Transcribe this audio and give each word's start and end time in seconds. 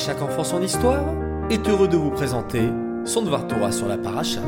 chaque 0.00 0.22
enfant 0.22 0.44
son 0.44 0.62
histoire 0.62 1.04
est 1.50 1.68
heureux 1.68 1.86
de 1.86 1.98
vous 1.98 2.10
présenter 2.10 2.70
son 3.04 3.20
Dvar 3.20 3.46
Torah 3.46 3.70
sur 3.70 3.86
la 3.86 3.98
paracha. 3.98 4.40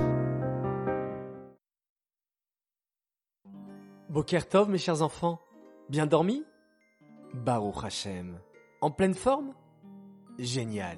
Boker 4.08 4.48
Tov, 4.48 4.70
mes 4.70 4.78
chers 4.78 5.02
enfants, 5.02 5.40
bien 5.90 6.06
dormis 6.06 6.42
Baruch 7.34 7.84
Hashem, 7.84 8.38
en 8.80 8.90
pleine 8.90 9.12
forme? 9.12 9.52
Génial. 10.38 10.96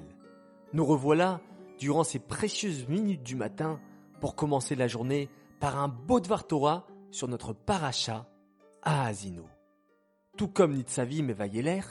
Nous 0.71 0.85
revoilà 0.85 1.41
durant 1.77 2.05
ces 2.05 2.19
précieuses 2.19 2.87
minutes 2.87 3.23
du 3.23 3.35
matin 3.35 3.81
pour 4.21 4.35
commencer 4.35 4.75
la 4.75 4.87
journée 4.87 5.29
par 5.59 5.77
un 5.77 5.89
beau 5.89 6.21
Dvar 6.21 6.47
Torah 6.47 6.87
sur 7.11 7.27
notre 7.27 7.51
paracha 7.51 8.25
à 8.83 9.05
Asino. 9.05 9.43
Tout 10.37 10.47
comme 10.47 10.75
Nitzavim 10.75 11.27
et 11.27 11.33
Vayeler, 11.33 11.81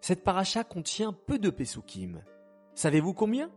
cette 0.00 0.22
paracha 0.24 0.64
contient 0.64 1.12
peu 1.12 1.38
de 1.38 1.50
Pesukim. 1.50 2.22
Savez-vous 2.74 3.14
combien? 3.14 3.50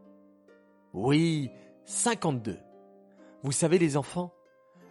Oui, 0.93 1.51
52. 1.85 2.59
Vous 3.43 3.51
savez 3.51 3.77
les 3.77 3.97
enfants, 3.97 4.33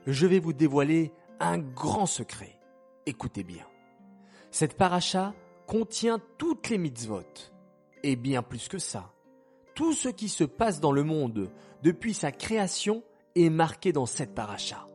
je 0.06 0.26
vais 0.26 0.38
vous 0.38 0.52
dévoiler 0.52 1.12
un 1.40 1.58
grand 1.58 2.06
secret. 2.06 2.58
Écoutez 3.06 3.42
bien. 3.42 3.66
Cette 4.50 4.76
paracha 4.76 5.34
contient 5.66 6.20
toutes 6.38 6.68
les 6.68 6.78
mitzvot. 6.78 7.22
Et 8.02 8.16
bien 8.16 8.42
plus 8.42 8.68
que 8.68 8.78
ça. 8.78 9.12
Tout 9.74 9.92
ce 9.92 10.08
qui 10.08 10.28
se 10.28 10.44
passe 10.44 10.80
dans 10.80 10.92
le 10.92 11.04
monde 11.04 11.50
depuis 11.82 12.14
sa 12.14 12.32
création 12.32 13.02
est 13.34 13.50
marqué 13.50 13.92
dans 13.92 14.06
cette 14.06 14.34
paracha. 14.34 14.86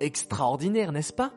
Extraordinaire, 0.00 0.92
n'est-ce 0.92 1.12
pas? 1.12 1.32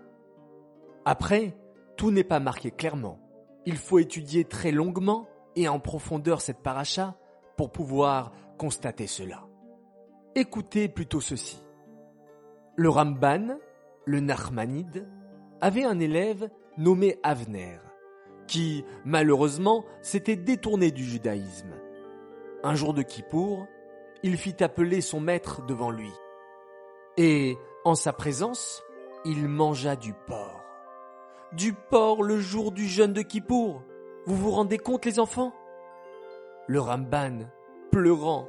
Après, 1.05 1.57
tout 1.95 2.11
n'est 2.11 2.23
pas 2.23 2.39
marqué 2.39 2.71
clairement. 2.71 3.19
Il 3.67 3.75
faut 3.75 3.99
étudier 3.99 4.45
très 4.45 4.71
longuement 4.71 5.27
et 5.57 5.67
en 5.67 5.77
profondeur 5.81 6.39
cette 6.39 6.63
paracha 6.63 7.17
pour 7.57 7.69
pouvoir 7.69 8.31
constater 8.57 9.07
cela. 9.07 9.45
Écoutez 10.35 10.87
plutôt 10.87 11.19
ceci. 11.19 11.61
Le 12.77 12.87
Ramban, 12.87 13.57
le 14.05 14.21
Nachmanide, 14.21 15.05
avait 15.59 15.83
un 15.83 15.99
élève 15.99 16.49
nommé 16.77 17.19
Avner, 17.23 17.79
qui, 18.47 18.85
malheureusement, 19.03 19.83
s'était 20.01 20.37
détourné 20.37 20.91
du 20.91 21.03
judaïsme. 21.03 21.73
Un 22.63 22.75
jour 22.75 22.93
de 22.93 23.01
Kippour, 23.01 23.67
il 24.23 24.37
fit 24.37 24.63
appeler 24.63 25.01
son 25.01 25.19
maître 25.19 25.65
devant 25.65 25.91
lui. 25.91 26.13
Et, 27.17 27.57
en 27.83 27.95
sa 27.95 28.13
présence, 28.13 28.81
il 29.25 29.49
mangea 29.49 29.97
du 29.97 30.13
porc 30.25 30.66
du 31.53 31.73
porc 31.73 32.23
le 32.23 32.39
jour 32.39 32.71
du 32.71 32.87
jeûne 32.87 33.13
de 33.13 33.21
Kippour. 33.21 33.81
Vous 34.25 34.35
vous 34.35 34.51
rendez 34.51 34.77
compte, 34.77 35.05
les 35.05 35.19
enfants? 35.19 35.53
Le 36.67 36.79
Ramban, 36.79 37.47
pleurant, 37.91 38.47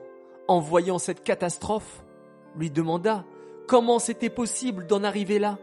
en 0.48 0.60
voyant 0.60 0.98
cette 0.98 1.22
catastrophe, 1.22 2.04
lui 2.56 2.70
demanda 2.70 3.24
comment 3.68 3.98
c'était 3.98 4.30
possible 4.30 4.86
d'en 4.86 5.04
arriver 5.04 5.38
là. 5.38 5.58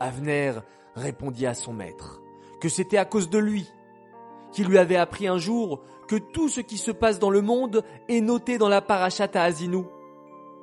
Avner 0.00 0.52
répondit 0.94 1.46
à 1.46 1.54
son 1.54 1.72
maître 1.72 2.20
que 2.60 2.68
c'était 2.68 2.96
à 2.96 3.04
cause 3.04 3.28
de 3.28 3.38
lui, 3.38 3.68
qui 4.52 4.64
lui 4.64 4.78
avait 4.78 4.96
appris 4.96 5.26
un 5.26 5.38
jour 5.38 5.82
que 6.08 6.16
tout 6.16 6.48
ce 6.48 6.60
qui 6.60 6.78
se 6.78 6.90
passe 6.90 7.18
dans 7.18 7.30
le 7.30 7.42
monde 7.42 7.84
est 8.08 8.20
noté 8.20 8.56
dans 8.56 8.68
la 8.68 8.80
parachata 8.80 9.42
à 9.42 9.50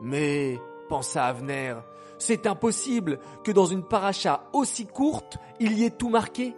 Mais, 0.01 0.59
pensa 0.91 1.23
Avner, 1.23 1.75
c'est 2.17 2.47
impossible 2.47 3.19
que 3.45 3.53
dans 3.53 3.65
une 3.65 3.81
paracha 3.81 4.43
aussi 4.51 4.85
courte, 4.85 5.37
il 5.61 5.71
y 5.79 5.85
ait 5.85 5.89
tout 5.89 6.09
marqué. 6.09 6.53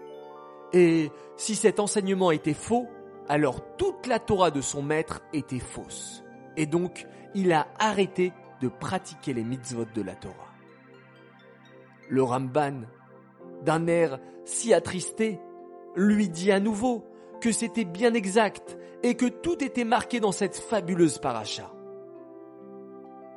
Et 0.74 1.12
si 1.38 1.54
cet 1.54 1.80
enseignement 1.80 2.32
était 2.32 2.56
faux, 2.56 2.88
alors 3.30 3.62
toute 3.78 4.08
la 4.08 4.18
Torah 4.18 4.50
de 4.50 4.60
son 4.60 4.82
maître 4.82 5.22
était 5.34 5.60
fausse. 5.60 6.24
Et 6.58 6.66
donc, 6.66 7.06
il 7.36 7.54
a 7.54 7.68
arrêté 7.78 8.34
de 8.60 8.70
pratiquer 8.70 9.34
les 9.34 9.44
mitzvot 9.44 9.86
de 9.94 10.02
la 10.02 10.16
Torah. 10.16 10.52
Le 12.10 12.24
Ramban, 12.24 12.82
d'un 13.62 13.86
air 13.86 14.18
si 14.46 14.74
attristé, 14.74 15.40
lui 15.96 16.28
dit 16.28 16.52
à 16.52 16.60
nouveau 16.60 17.06
que 17.40 17.52
c'était 17.52 17.86
bien 17.86 18.16
exact 18.16 18.80
et 19.04 19.14
que 19.14 19.28
tout 19.28 19.64
était 19.64 19.86
marqué 19.86 20.20
dans 20.20 20.32
cette 20.32 20.58
fabuleuse 20.58 21.20
paracha. 21.20 21.72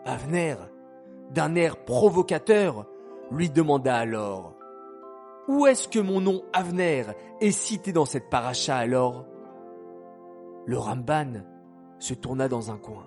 Avner, 0.06 0.54
d'un 1.30 1.54
air 1.54 1.76
provocateur, 1.84 2.86
lui 3.30 3.50
demanda 3.50 3.96
alors 3.96 4.54
Où 5.48 5.66
est-ce 5.66 5.88
que 5.88 5.98
mon 5.98 6.20
nom 6.20 6.42
Avner 6.52 7.04
est 7.40 7.50
cité 7.50 7.92
dans 7.92 8.04
cette 8.04 8.30
paracha 8.30 8.76
alors? 8.76 9.26
Le 10.66 10.78
Ramban 10.78 11.42
se 11.98 12.14
tourna 12.14 12.48
dans 12.48 12.70
un 12.70 12.76
coin 12.76 13.06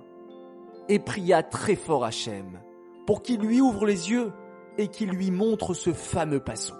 et 0.88 1.00
pria 1.00 1.44
très 1.44 1.76
fort 1.76 2.04
Hachem 2.04 2.60
pour 3.06 3.22
qu'il 3.22 3.42
lui 3.42 3.62
ouvre 3.62 3.86
les 3.86 4.12
yeux 4.12 4.32
et 4.78 4.88
qu'il 4.88 5.10
lui 5.10 5.32
montre 5.32 5.74
ce 5.74 5.94
fameux 5.94 6.40
pasouk. 6.40 6.78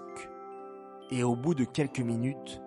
Et 1.10 1.22
au 1.22 1.36
bout 1.36 1.54
de 1.54 1.64
quelques 1.64 2.00
minutes, 2.00 2.60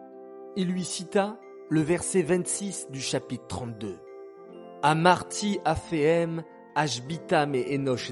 il 0.55 0.67
lui 0.67 0.83
cita 0.83 1.37
le 1.69 1.81
verset 1.81 2.21
26 2.21 2.87
du 2.91 3.01
chapitre 3.01 3.47
32. 3.47 3.97
Amarti 4.81 5.59
Afeem 5.65 6.43
Et 6.75 7.75
Enoch 7.75 8.11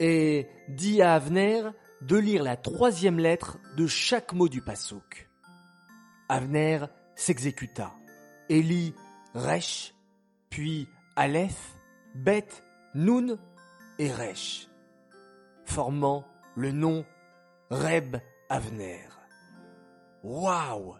et 0.00 0.48
dit 0.68 1.02
à 1.02 1.14
Avner 1.14 1.62
de 2.00 2.16
lire 2.16 2.42
la 2.42 2.56
troisième 2.56 3.18
lettre 3.18 3.58
de 3.76 3.86
chaque 3.86 4.32
mot 4.32 4.48
du 4.48 4.62
pasouk. 4.62 5.28
Avner 6.28 6.80
s'exécuta 7.14 7.92
et 8.48 8.62
lit 8.62 8.94
Resh, 9.34 9.94
puis 10.50 10.88
Aleph, 11.16 11.74
Bet, 12.14 12.48
Nun 12.94 13.38
et 13.98 14.10
Resh, 14.10 14.68
formant 15.64 16.24
le 16.56 16.72
nom 16.72 17.04
Reb 17.70 18.16
Avner. 18.48 19.08
Waouh 20.22 20.94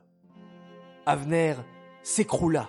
Avner 1.06 1.54
s'écroula. 2.02 2.68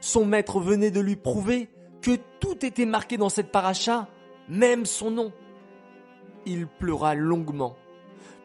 Son 0.00 0.24
maître 0.24 0.60
venait 0.60 0.90
de 0.90 1.00
lui 1.00 1.16
prouver 1.16 1.68
que 2.02 2.16
tout 2.40 2.64
était 2.64 2.86
marqué 2.86 3.16
dans 3.16 3.28
cette 3.28 3.52
paracha, 3.52 4.08
même 4.48 4.86
son 4.86 5.10
nom. 5.10 5.32
Il 6.46 6.66
pleura 6.66 7.14
longuement, 7.14 7.76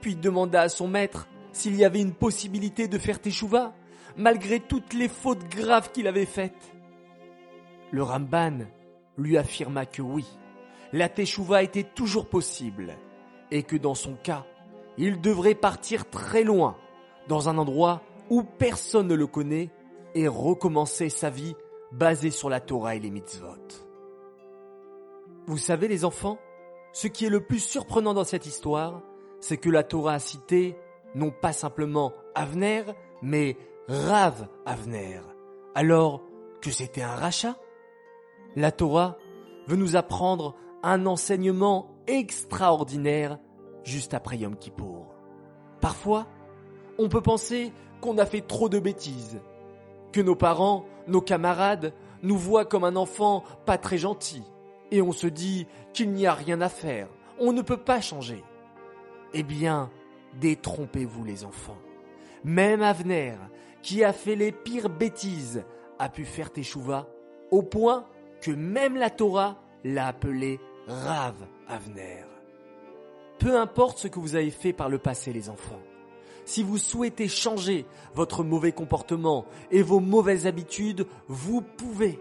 puis 0.02 0.16
demanda 0.16 0.62
à 0.62 0.70
son 0.70 0.88
maître 0.88 1.28
s'il 1.52 1.76
y 1.76 1.86
avait 1.86 2.02
une 2.02 2.14
possibilité 2.14 2.88
de 2.88 2.98
faire 2.98 3.22
teshuva, 3.22 3.74
malgré 4.18 4.60
toutes 4.60 4.94
les 4.94 5.08
fautes 5.08 5.48
graves 5.50 5.92
qu'il 5.92 6.08
avait 6.08 6.26
faites. 6.26 6.74
Le 7.92 8.04
Ramban 8.04 8.66
lui 9.18 9.38
affirma 9.38 9.86
que 9.86 10.02
oui, 10.02 10.26
la 10.92 11.08
teshuva 11.08 11.64
était 11.64 11.84
toujours 11.84 12.28
possible, 12.28 12.96
et 13.52 13.64
que 13.64 13.78
dans 13.78 13.96
son 13.96 14.16
cas, 14.16 14.46
il 14.98 15.22
devrait 15.22 15.56
partir 15.56 16.10
très 16.10 16.44
loin, 16.44 16.76
dans 17.28 17.48
un 17.50 17.58
endroit 17.58 18.02
où 18.30 18.44
personne 18.44 19.08
ne 19.08 19.16
le 19.16 19.28
connaît, 19.28 19.70
et 20.14 20.28
recommencer 20.28 21.10
sa 21.10 21.30
vie 21.30 21.56
basé 21.96 22.30
sur 22.30 22.50
la 22.50 22.60
Torah 22.60 22.96
et 22.96 23.00
les 23.00 23.10
mitzvot. 23.10 23.56
Vous 25.48 25.58
savez 25.58 25.88
les 25.88 26.06
enfants, 26.06 26.38
ce 26.92 27.08
qui 27.08 27.26
est 27.26 27.30
le 27.30 27.42
plus 27.42 27.60
surprenant 27.60 28.14
dans 28.14 28.24
cette 28.24 28.46
histoire, 28.46 29.02
c'est 29.40 29.58
que 29.58 29.70
la 29.70 29.84
Torah 29.84 30.14
a 30.14 30.20
cité 30.20 30.76
non 31.14 31.32
pas 31.32 31.54
simplement 31.54 32.14
Avner, 32.34 32.84
mais 33.22 33.58
Rav 33.88 34.48
Avner, 34.66 35.22
alors 35.74 36.22
que 36.62 36.72
c'était 36.72 37.02
un 37.02 37.16
rachat. 37.16 37.56
La 38.56 38.72
Torah 38.72 39.18
veut 39.68 39.78
nous 39.78 39.96
apprendre 39.96 40.56
un 40.84 41.06
enseignement 41.06 41.96
extraordinaire 42.08 43.40
juste 43.84 44.14
après 44.14 44.38
Yom 44.38 44.58
Kippour. 44.58 45.14
Parfois, 45.80 46.28
on 46.98 47.08
peut 47.08 47.22
penser 47.22 47.72
qu'on 48.02 48.18
a 48.18 48.26
fait 48.26 48.42
trop 48.42 48.68
de 48.68 48.80
bêtises, 48.80 49.40
que 50.12 50.22
nos 50.22 50.36
parents, 50.36 50.86
nos 51.08 51.22
camarades, 51.22 51.94
nous 52.22 52.38
voient 52.38 52.66
comme 52.66 52.84
un 52.84 52.96
enfant 52.96 53.44
pas 53.66 53.78
très 53.78 53.98
gentil, 53.98 54.44
et 54.92 55.02
on 55.02 55.12
se 55.12 55.28
dit 55.28 55.68
qu'il 55.94 56.12
n'y 56.12 56.28
a 56.28 56.34
rien 56.34 56.62
à 56.62 56.70
faire, 56.70 57.08
on 57.40 57.54
ne 57.54 57.62
peut 57.62 57.78
pas 57.78 58.02
changer. 58.02 58.44
Eh 59.34 59.44
bien, 59.44 59.92
détrompez-vous 60.40 61.24
les 61.24 61.44
enfants. 61.46 61.78
Même 62.44 62.82
Avner, 62.82 63.36
qui 63.82 64.04
a 64.04 64.14
fait 64.14 64.36
les 64.36 64.52
pires 64.52 64.90
bêtises, 64.90 65.64
a 66.00 66.10
pu 66.10 66.26
faire 66.26 66.52
teshuva 66.52 67.08
au 67.52 67.62
point 67.62 68.06
que 68.42 68.52
même 68.52 68.96
la 68.96 69.10
Torah 69.10 69.58
l'a 69.84 70.08
appelé 70.08 70.60
Rav 70.88 71.36
Avner. 71.68 72.24
Peu 73.40 73.58
importe 73.58 73.98
ce 73.98 74.08
que 74.08 74.20
vous 74.20 74.36
avez 74.36 74.52
fait 74.52 74.74
par 74.74 74.90
le 74.90 74.98
passé 74.98 75.34
les 75.34 75.50
enfants, 75.50 75.82
si 76.46 76.64
vous 76.64 76.78
souhaitez 76.78 77.28
changer 77.28 77.86
votre 78.14 78.44
mauvais 78.44 78.72
comportement 78.72 79.46
et 79.72 79.82
vos 79.82 80.00
mauvaises 80.00 80.48
habitudes, 80.48 81.08
vous 81.28 81.62
pouvez. 81.62 82.20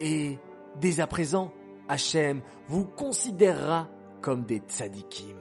Et 0.00 0.38
dès 0.80 1.00
à 1.00 1.06
présent, 1.06 1.52
Hachem 1.88 2.42
vous 2.68 2.84
considérera 2.84 3.88
comme 4.20 4.44
des 4.44 4.58
tzadikim. 4.58 5.38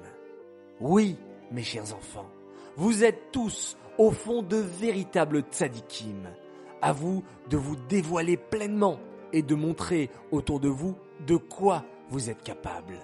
Oui, 0.79 1.17
mes 1.51 1.63
chers 1.63 1.93
enfants, 1.95 2.29
vous 2.77 3.03
êtes 3.03 3.31
tous 3.31 3.77
au 3.97 4.11
fond 4.11 4.41
de 4.41 4.57
véritables 4.57 5.41
tzadikim, 5.51 6.29
à 6.81 6.91
vous 6.91 7.23
de 7.49 7.57
vous 7.57 7.75
dévoiler 7.75 8.37
pleinement 8.37 8.99
et 9.33 9.41
de 9.41 9.55
montrer 9.55 10.09
autour 10.31 10.59
de 10.59 10.69
vous 10.69 10.95
de 11.25 11.37
quoi 11.37 11.83
vous 12.09 12.29
êtes 12.29 12.43
capable. 12.43 12.99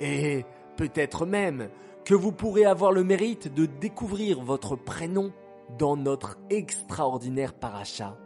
Et 0.00 0.44
peut-être 0.76 1.26
même 1.26 1.68
que 2.06 2.14
vous 2.14 2.30
pourrez 2.30 2.64
avoir 2.64 2.92
le 2.92 3.02
mérite 3.02 3.52
de 3.52 3.66
découvrir 3.66 4.40
votre 4.40 4.76
prénom 4.76 5.32
dans 5.76 5.96
notre 5.96 6.38
extraordinaire 6.50 7.52
paracha, 7.52 8.16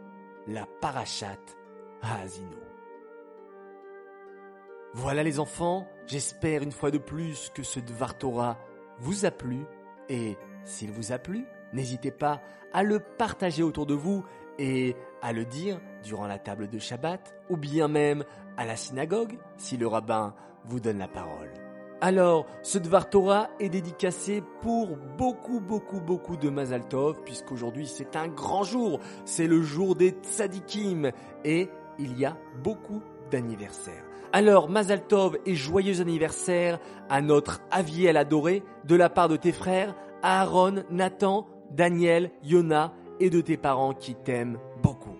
la 0.47 0.67
parachate 0.81 1.57
Haazino. 2.03 2.59
Voilà 4.93 5.23
les 5.23 5.39
enfants, 5.39 5.87
j'espère 6.05 6.61
une 6.61 6.71
fois 6.71 6.91
de 6.91 6.99
plus 6.99 7.49
que 7.55 7.63
ce 7.63 7.79
Dvar 7.79 8.15
Torah 8.19 8.59
vous 8.99 9.25
a 9.25 9.31
plu 9.31 9.65
et 10.09 10.37
s'il 10.63 10.91
vous 10.91 11.11
a 11.11 11.17
plu, 11.17 11.47
n'hésitez 11.73 12.11
pas 12.11 12.39
à 12.73 12.83
le 12.83 12.99
partager 12.99 13.63
autour 13.63 13.87
de 13.87 13.95
vous 13.95 14.23
et 14.59 14.95
à 15.23 15.33
le 15.33 15.43
dire 15.43 15.81
durant 16.03 16.27
la 16.27 16.37
table 16.37 16.67
de 16.67 16.77
Shabbat 16.77 17.33
ou 17.49 17.57
bien 17.57 17.87
même 17.87 18.25
à 18.57 18.65
la 18.65 18.75
synagogue 18.75 19.39
si 19.57 19.75
le 19.75 19.87
rabbin 19.87 20.35
vous 20.65 20.79
donne 20.79 20.99
la 20.99 21.07
parole. 21.07 21.60
Alors, 22.03 22.47
ce 22.63 22.79
Dvar 22.79 23.11
Torah 23.11 23.51
est 23.59 23.69
dédicacé 23.69 24.41
pour 24.63 24.97
beaucoup, 25.19 25.59
beaucoup, 25.59 26.01
beaucoup 26.01 26.35
de 26.35 26.49
Mazal 26.49 26.87
Tov, 26.87 27.21
puisqu'aujourd'hui 27.23 27.85
c'est 27.85 28.15
un 28.15 28.27
grand 28.27 28.63
jour, 28.63 28.99
c'est 29.23 29.45
le 29.45 29.61
jour 29.61 29.95
des 29.95 30.09
tzadikim, 30.09 31.11
et 31.45 31.69
il 31.99 32.17
y 32.17 32.25
a 32.25 32.35
beaucoup 32.63 33.03
d'anniversaires. 33.29 34.03
Alors, 34.33 34.67
Mazal 34.67 35.05
Tov 35.05 35.37
et 35.45 35.53
joyeux 35.53 36.01
anniversaire 36.01 36.79
à 37.07 37.21
notre 37.21 37.61
Aviel 37.69 38.17
adoré 38.17 38.63
de 38.85 38.95
la 38.95 39.09
part 39.09 39.29
de 39.29 39.35
tes 39.35 39.51
frères, 39.51 39.93
Aaron, 40.23 40.83
Nathan, 40.89 41.45
Daniel, 41.69 42.31
Yona 42.41 42.93
et 43.19 43.29
de 43.29 43.41
tes 43.41 43.57
parents 43.57 43.93
qui 43.93 44.15
t'aiment 44.15 44.57
beaucoup. 44.81 45.17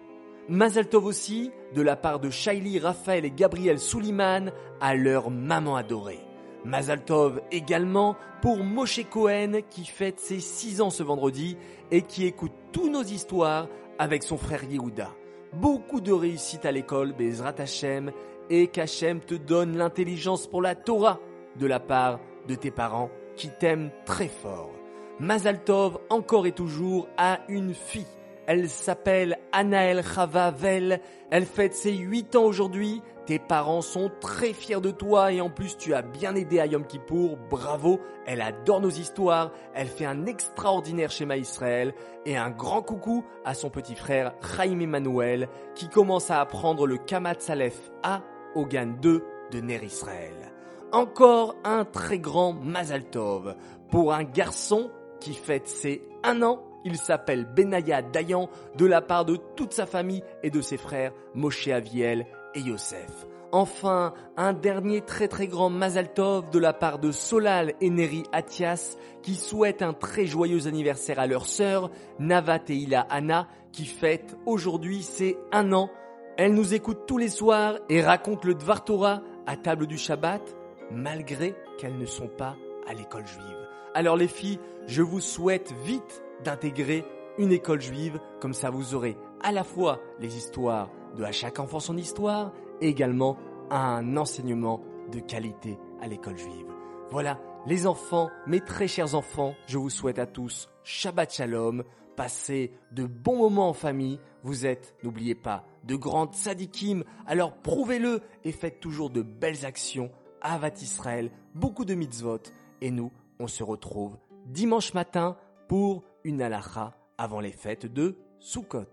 Mazal 0.50 0.90
Tov 0.90 1.06
aussi 1.06 1.52
de 1.76 1.82
la 1.84 1.96
part 1.96 2.20
de 2.20 2.32
Shaili, 2.32 2.80
Raphaël 2.80 3.24
et 3.24 3.32
Gabriel 3.32 3.78
Souliman 3.78 4.52
à 4.80 4.96
leur 4.96 5.30
maman 5.30 5.76
adorée. 5.76 6.26
Mazal 6.64 7.04
Tov 7.04 7.42
également 7.52 8.16
pour 8.42 8.64
Moshe 8.64 9.04
Cohen 9.10 9.62
qui 9.70 9.86
fête 9.86 10.20
ses 10.20 10.40
6 10.40 10.82
ans 10.82 10.90
ce 10.90 11.02
vendredi 11.02 11.58
et 11.90 12.04
qui 12.04 12.26
écoute 12.26 12.52
tous 12.72 12.90
nos 12.90 13.04
histoires 13.04 13.68
avec 13.98 14.24
son 14.24 14.38
frère 14.38 14.64
Yehuda. 14.64 15.10
Beaucoup 15.54 16.02
de 16.02 16.12
réussite 16.12 16.66
à 16.66 16.72
l'école 16.72 17.14
Bezrat 17.14 17.56
Hashem 17.58 18.12
et 18.50 18.68
qu'Hachem 18.68 19.20
te 19.20 19.36
donne 19.36 19.78
l'intelligence 19.78 20.48
pour 20.48 20.62
la 20.62 20.76
Torah 20.76 21.20
de 21.58 21.66
la 21.66 21.80
part 21.80 22.20
de 22.48 22.56
tes 22.56 22.72
parents 22.72 23.10
qui 23.36 23.50
t'aiment 23.50 23.92
très 24.06 24.28
fort. 24.28 24.72
Mazal 25.20 25.64
Tov 25.64 26.00
encore 26.10 26.46
et 26.46 26.52
toujours 26.52 27.08
a 27.18 27.40
une 27.48 27.74
fille. 27.74 28.06
Elle 28.48 28.70
s'appelle 28.70 29.38
Anaël 29.52 30.04
Chavavel. 30.04 31.00
Elle 31.30 31.46
fête 31.46 31.76
ses 31.76 31.94
8 31.94 32.36
ans 32.36 32.44
aujourd'hui. 32.44 33.02
Tes 33.26 33.38
parents 33.38 33.82
sont 33.82 34.12
très 34.20 34.52
fiers 34.52 34.82
de 34.82 34.90
toi 34.90 35.32
et 35.32 35.42
en 35.42 35.50
plus 35.50 35.78
tu 35.78 35.94
as 35.94 36.02
bien 36.02 36.36
aidé 36.36 36.60
à 36.60 36.66
Yom 36.66 36.86
Kippour. 36.86 37.38
Bravo. 37.50 38.00
Elle 38.26 38.42
adore 38.42 38.82
nos 38.82 38.90
histoires. 38.90 39.52
Elle 39.74 39.88
fait 39.88 40.06
un 40.06 40.26
extraordinaire 40.26 41.12
schéma 41.12 41.38
Israël. 41.38 41.94
Et 42.26 42.36
un 42.36 42.50
grand 42.50 42.82
coucou 42.82 43.24
à 43.46 43.54
son 43.54 43.70
petit 43.70 43.96
frère 43.96 44.34
Chaim 44.42 44.80
Emmanuel 44.80 45.50
qui 45.76 45.88
commence 45.88 46.32
à 46.32 46.42
apprendre 46.42 46.88
le 46.88 46.98
Kamat 46.98 47.40
Salef 47.40 47.92
A 48.04 48.22
au 48.56 48.66
2 48.66 49.24
de 49.52 49.60
Ner 49.60 49.84
Israël. 49.84 50.52
Encore 50.92 51.56
un 51.64 51.86
très 51.86 52.20
grand 52.20 52.54
Mazal 52.54 53.06
Tov 53.06 53.56
pour 53.90 54.14
un 54.14 54.24
garçon 54.24 54.92
qui 55.20 55.34
fête 55.34 55.68
ses 55.68 56.02
un 56.24 56.42
an. 56.42 56.64
Il 56.84 56.98
s'appelle 56.98 57.46
Benaya 57.46 58.02
Dayan 58.02 58.50
de 58.76 58.86
la 58.88 59.02
part 59.02 59.26
de 59.26 59.38
toute 59.56 59.74
sa 59.74 59.86
famille 59.86 60.24
et 60.42 60.50
de 60.50 60.62
ses 60.62 60.78
frères 60.78 61.14
Moshe 61.36 61.68
Aviel 61.68 62.26
et 62.56 62.62
Yosef. 62.62 63.28
Enfin, 63.52 64.14
un 64.38 64.54
dernier 64.54 65.02
très 65.02 65.28
très 65.28 65.48
grand 65.48 65.70
Mazal 65.70 66.14
Tov 66.14 66.50
de 66.52 66.60
la 66.60 66.72
part 66.72 67.00
de 67.00 67.12
Solal 67.12 67.74
et 67.82 67.90
Neri 67.90 68.24
Atias 68.32 68.98
qui 69.24 69.36
souhaitent 69.36 69.82
un 69.82 69.94
très 69.94 70.26
joyeux 70.26 70.68
anniversaire 70.68 71.20
à 71.20 71.28
leur 71.28 71.46
sœur 71.46 71.92
Navat 72.20 72.62
et 72.70 72.76
Ila 72.76 73.02
Anna 73.10 73.48
qui 73.74 73.86
fête 73.86 74.38
aujourd'hui 74.46 75.04
ses 75.04 75.38
un 75.52 75.74
an 75.74 75.90
elle 76.38 76.54
nous 76.54 76.74
écoute 76.74 77.02
tous 77.06 77.18
les 77.18 77.30
soirs 77.30 77.78
et 77.90 78.02
raconte 78.02 78.46
le 78.46 78.56
Dvar 78.56 78.84
Torah 78.84 79.22
à 79.46 79.58
table 79.58 79.86
du 79.86 79.98
Shabbat, 79.98 80.42
malgré 80.90 81.54
qu'elles 81.78 81.98
ne 81.98 82.06
sont 82.06 82.30
pas 82.30 82.56
à 82.88 82.94
l'école 82.94 83.28
juive. 83.28 83.68
Alors 83.94 84.16
les 84.16 84.28
filles, 84.28 84.60
je 84.88 85.02
vous 85.02 85.20
souhaite 85.20 85.74
vite 85.84 86.24
d'intégrer 86.44 87.06
une 87.38 87.52
école 87.52 87.82
juive, 87.82 88.20
comme 88.40 88.54
ça 88.54 88.70
vous 88.70 88.96
aurez 88.96 89.18
à 89.44 89.52
la 89.52 89.64
fois 89.64 90.00
les 90.20 90.38
histoires 90.38 90.90
de 91.18 91.24
à 91.24 91.32
chaque 91.32 91.60
enfant 91.60 91.80
son 91.80 91.98
histoire, 91.98 92.52
et 92.82 92.88
également 92.88 93.38
un 93.70 94.18
enseignement 94.18 94.82
de 95.12 95.20
qualité 95.20 95.78
à 96.02 96.08
l'école 96.08 96.38
juive. 96.38 96.68
Voilà, 97.10 97.40
les 97.68 97.86
enfants, 97.88 98.30
mes 98.48 98.62
très 98.62 98.88
chers 98.88 99.16
enfants, 99.16 99.54
je 99.68 99.78
vous 99.78 99.90
souhaite 99.90 100.20
à 100.20 100.26
tous 100.26 100.70
Shabbat 100.84 101.32
Shalom, 101.34 101.84
passez 102.16 102.72
de 102.92 103.06
bons 103.06 103.38
moments 103.38 103.70
en 103.70 103.74
famille, 103.74 104.20
vous 104.44 104.66
êtes, 104.66 104.96
n'oubliez 105.04 105.36
pas, 105.36 105.66
de 105.84 105.96
grandes 105.96 106.34
sadikim, 106.34 107.04
alors 107.28 107.54
prouvez-le 107.58 108.22
et 108.44 108.52
faites 108.52 108.80
toujours 108.80 109.10
de 109.10 109.22
belles 109.22 109.66
actions. 109.66 110.12
Avat 110.42 110.74
Israël, 110.82 111.32
beaucoup 111.54 111.86
de 111.86 111.94
mitzvot. 111.94 112.42
Et 112.82 112.90
nous, 112.90 113.12
on 113.40 113.48
se 113.48 113.64
retrouve 113.64 114.18
dimanche 114.48 114.94
matin 114.94 115.38
pour 115.68 116.04
une 116.24 116.42
halacha 116.42 116.96
avant 117.18 117.40
les 117.40 117.52
fêtes 117.52 117.86
de 117.86 118.18
Sukkot. 118.40 118.86